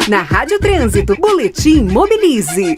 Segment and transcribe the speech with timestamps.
[0.09, 2.75] Na Rádio Trânsito, Boletim Mobilize.